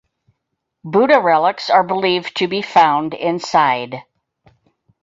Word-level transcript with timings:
Buddha 0.83 1.21
relics 1.21 1.69
are 1.69 1.83
believed 1.83 2.35
to 2.37 2.47
be 2.47 2.63
found 2.63 3.13
inside. 3.13 3.97